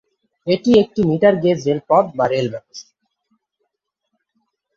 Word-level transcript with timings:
এটি 0.47 0.71
একটি 0.79 1.01
metre 1.03 1.33
gauge 1.43 1.59
রেলপথ 1.67 2.05
বা 2.17 2.25
রেল 2.27 2.47
ব্যবস্থা। 2.53 2.93